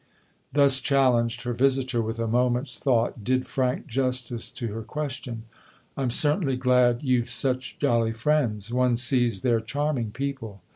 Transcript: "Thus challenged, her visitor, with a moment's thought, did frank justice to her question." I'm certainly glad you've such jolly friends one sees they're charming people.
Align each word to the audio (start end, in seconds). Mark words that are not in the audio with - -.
"Thus 0.51 0.79
challenged, 0.79 1.43
her 1.43 1.53
visitor, 1.53 2.01
with 2.01 2.17
a 2.17 2.25
moment's 2.25 2.79
thought, 2.79 3.23
did 3.23 3.45
frank 3.45 3.85
justice 3.85 4.49
to 4.49 4.69
her 4.73 4.81
question." 4.81 5.43
I'm 5.95 6.09
certainly 6.09 6.55
glad 6.57 7.03
you've 7.03 7.29
such 7.29 7.77
jolly 7.77 8.13
friends 8.13 8.73
one 8.73 8.95
sees 8.95 9.41
they're 9.41 9.61
charming 9.61 10.09
people. 10.09 10.63